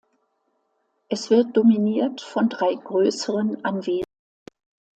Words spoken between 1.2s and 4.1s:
wird dominiert von drei größeren Anwesen.